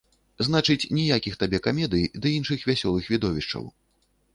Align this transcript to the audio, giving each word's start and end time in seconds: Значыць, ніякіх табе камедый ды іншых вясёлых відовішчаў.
Значыць, 0.47 0.87
ніякіх 1.01 1.37
табе 1.45 1.57
камедый 1.67 2.11
ды 2.25 2.35
іншых 2.41 2.67
вясёлых 2.75 3.03
відовішчаў. 3.17 3.75